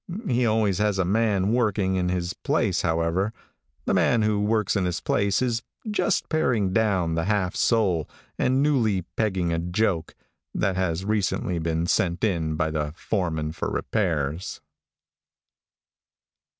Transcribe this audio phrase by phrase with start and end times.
[0.27, 3.33] He always has a man working in his place, however.
[3.85, 8.63] The man who works in his place is just paring down the half sole, and
[8.63, 10.15] newly pegging a joke,
[10.55, 14.59] that has recently been sent in by the foreman for repairs.